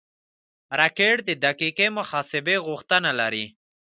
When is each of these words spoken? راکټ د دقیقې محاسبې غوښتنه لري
راکټ 0.79 1.17
د 1.27 1.29
دقیقې 1.45 1.87
محاسبې 1.97 2.55
غوښتنه 2.67 3.11
لري 3.19 3.45